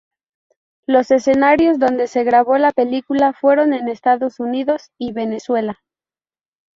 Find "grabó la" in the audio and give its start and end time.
2.23-2.71